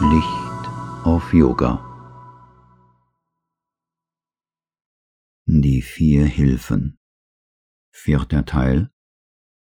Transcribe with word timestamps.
Licht 0.00 1.06
auf 1.06 1.32
Yoga. 1.32 1.78
Die 5.46 5.82
vier 5.82 6.26
Hilfen. 6.26 6.98
Vierter 7.92 8.44
Teil. 8.44 8.90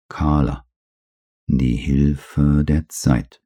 Kala. 0.09 0.69
Die 1.47 1.77
Hilfe 1.77 2.65
der 2.65 2.89
Zeit. 2.89 3.41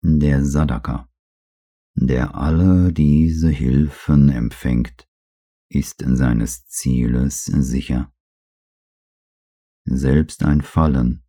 Der 0.00 0.42
Sadaka, 0.46 1.10
der 1.94 2.34
alle 2.34 2.90
diese 2.94 3.50
Hilfen 3.50 4.30
empfängt, 4.30 5.10
ist 5.68 6.02
seines 6.06 6.66
Zieles 6.68 7.44
sicher. 7.44 8.10
Selbst 9.84 10.42
ein 10.42 10.62
Fallen 10.62 11.22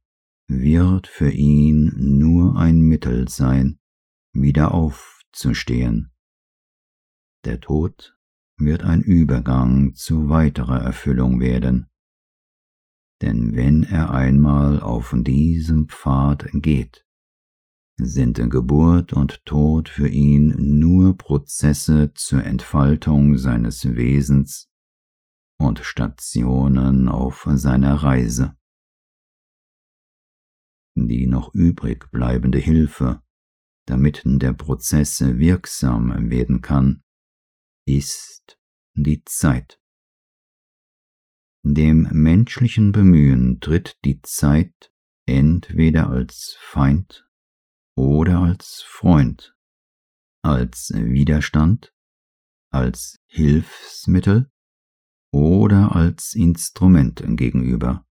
wird 0.47 1.07
für 1.07 1.31
ihn 1.31 1.91
nur 2.19 2.57
ein 2.57 2.79
Mittel 2.79 3.27
sein, 3.27 3.79
wieder 4.33 4.73
aufzustehen. 4.73 6.11
Der 7.45 7.59
Tod 7.59 8.17
wird 8.57 8.83
ein 8.83 9.01
Übergang 9.01 9.93
zu 9.93 10.29
weiterer 10.29 10.79
Erfüllung 10.81 11.39
werden. 11.39 11.89
Denn 13.21 13.55
wenn 13.55 13.83
er 13.83 14.11
einmal 14.11 14.81
auf 14.81 15.13
diesem 15.15 15.87
Pfad 15.87 16.49
geht, 16.53 17.05
sind 17.97 18.37
Geburt 18.49 19.13
und 19.13 19.45
Tod 19.45 19.87
für 19.87 20.07
ihn 20.07 20.79
nur 20.79 21.17
Prozesse 21.17 22.11
zur 22.15 22.43
Entfaltung 22.43 23.37
seines 23.37 23.95
Wesens 23.95 24.69
und 25.57 25.79
Stationen 25.79 27.07
auf 27.07 27.47
seiner 27.53 27.95
Reise. 27.95 28.55
Die 30.95 31.25
noch 31.25 31.53
übrig 31.53 32.11
bleibende 32.11 32.59
Hilfe, 32.59 33.21
damit 33.85 34.21
der 34.25 34.53
Prozess 34.53 35.19
wirksam 35.21 36.29
werden 36.29 36.61
kann, 36.61 37.03
ist 37.85 38.57
die 38.93 39.23
Zeit. 39.25 39.79
Dem 41.65 42.09
menschlichen 42.11 42.91
Bemühen 42.91 43.59
tritt 43.59 43.97
die 44.03 44.21
Zeit 44.21 44.91
entweder 45.25 46.09
als 46.09 46.57
Feind 46.59 47.27
oder 47.95 48.39
als 48.39 48.83
Freund, 48.85 49.55
als 50.43 50.91
Widerstand, 50.93 51.93
als 52.69 53.19
Hilfsmittel 53.27 54.51
oder 55.31 55.95
als 55.95 56.33
Instrument 56.33 57.23
gegenüber. 57.25 58.05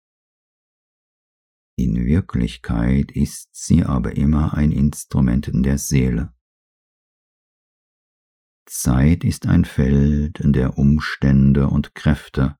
Wirklichkeit 2.12 3.09
ist 3.14 3.56
sie 3.56 3.86
aber 3.86 4.17
immer 4.17 4.54
ein 4.54 4.73
Instrument 4.73 5.50
der 5.54 5.78
Seele. 5.78 6.34
Zeit 8.66 9.23
ist 9.23 9.45
ein 9.45 9.64
Feld 9.64 10.42
der 10.44 10.78
Umstände 10.78 11.70
und 11.70 11.95
Kräfte, 11.95 12.58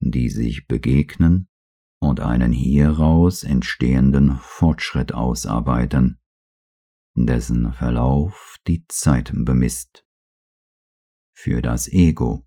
die 0.00 0.28
sich 0.28 0.66
begegnen 0.66 1.48
und 1.98 2.20
einen 2.20 2.52
hieraus 2.52 3.42
entstehenden 3.42 4.36
Fortschritt 4.36 5.14
ausarbeiten, 5.14 6.20
dessen 7.14 7.72
Verlauf 7.72 8.58
die 8.66 8.84
Zeit 8.88 9.32
bemisst. 9.34 10.04
Für 11.34 11.62
das 11.62 11.88
Ego 11.88 12.46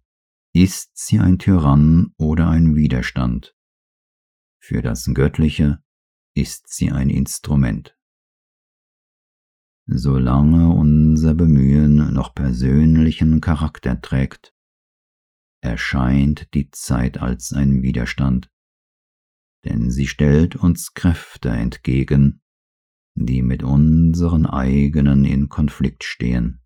ist 0.53 0.91
sie 0.95 1.17
ein 1.17 1.39
Tyrann 1.39 2.13
oder 2.19 2.47
ein 2.47 2.75
Widerstand. 2.75 3.55
Für 4.59 4.83
das 4.83 5.09
Göttliche 5.15 5.83
ist 6.35 6.73
sie 6.73 6.91
ein 6.91 7.09
Instrument. 7.09 7.97
Solange 9.87 10.69
unser 10.69 11.33
Bemühen 11.33 12.13
noch 12.13 12.33
persönlichen 12.33 13.41
Charakter 13.41 13.99
trägt, 13.99 14.53
erscheint 15.61 16.53
die 16.53 16.69
Zeit 16.71 17.17
als 17.17 17.51
ein 17.51 17.81
Widerstand, 17.81 18.51
denn 19.65 19.91
sie 19.91 20.07
stellt 20.07 20.55
uns 20.55 20.93
Kräfte 20.93 21.49
entgegen, 21.49 22.41
die 23.15 23.41
mit 23.41 23.63
unseren 23.63 24.45
eigenen 24.45 25.25
in 25.25 25.49
Konflikt 25.49 26.03
stehen. 26.03 26.61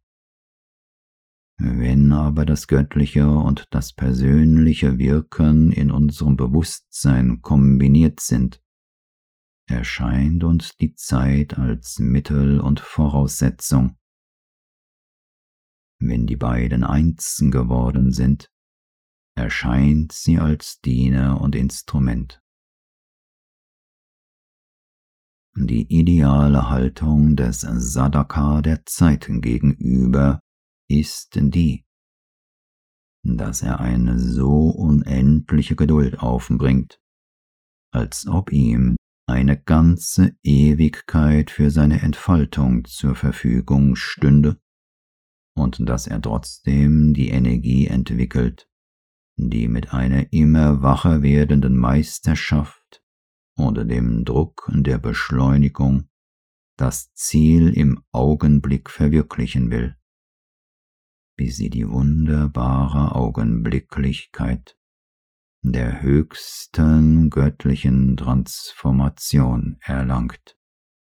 Wenn 1.58 2.12
aber 2.12 2.46
das 2.46 2.68
göttliche 2.68 3.30
und 3.30 3.66
das 3.72 3.94
persönliche 3.94 4.98
Wirken 4.98 5.72
in 5.72 5.90
unserem 5.90 6.36
Bewusstsein 6.36 7.42
kombiniert 7.42 8.20
sind, 8.20 8.62
erscheint 9.68 10.44
uns 10.44 10.76
die 10.78 10.94
Zeit 10.94 11.58
als 11.58 12.00
Mittel 12.00 12.60
und 12.60 12.80
Voraussetzung. 12.80 13.98
Wenn 16.00 16.28
die 16.28 16.36
beiden 16.36 16.84
eins 16.84 17.42
geworden 17.50 18.12
sind, 18.12 18.52
erscheint 19.36 20.12
sie 20.12 20.40
als 20.40 20.80
Diener 20.82 21.42
und 21.42 21.56
Instrument. 21.56 22.42
Die 25.58 25.88
ideale 25.88 26.70
Haltung 26.70 27.38
des 27.38 27.62
Sadaka 27.62 28.62
der 28.62 28.86
Zeit 28.86 29.28
gegenüber 29.30 30.42
ist 30.90 31.40
die, 31.42 31.86
dass 33.24 33.62
er 33.62 33.80
eine 33.80 34.20
so 34.20 34.70
unendliche 34.70 35.78
Geduld 35.78 36.20
aufbringt, 36.20 37.00
als 37.92 38.28
ob 38.28 38.52
ihm 38.52 38.98
eine 39.28 39.60
ganze 39.60 40.36
Ewigkeit 40.44 41.50
für 41.52 41.72
seine 41.72 42.02
Entfaltung 42.02 42.86
zur 42.86 43.16
Verfügung 43.16 43.96
stünde 43.96 44.60
und 45.56 45.88
dass 45.88 46.08
er 46.08 46.22
trotzdem 46.22 47.14
die 47.14 47.30
Energie 47.30 47.88
entwickelt, 47.88 48.70
die 49.38 49.68
mit 49.68 49.94
einer 49.94 50.32
immer 50.32 50.82
wacher 50.82 51.22
werdenden 51.24 51.78
Meisterschaft 51.78 53.04
unter 53.58 53.86
dem 53.86 54.26
Druck 54.26 54.70
der 54.74 54.98
Beschleunigung 54.98 56.10
das 56.78 57.14
Ziel 57.14 57.70
im 57.70 58.04
Augenblick 58.12 58.90
verwirklichen 58.90 59.72
will, 59.72 59.96
bis 61.38 61.56
sie 61.56 61.70
die 61.70 61.88
wunderbare 61.90 63.16
Augenblicklichkeit 63.16 64.78
der 65.72 66.02
höchsten 66.02 67.30
göttlichen 67.30 68.18
Transformation 68.18 69.78
erlangt. 69.82 70.56